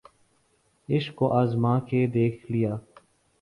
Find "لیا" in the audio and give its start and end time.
2.51-2.75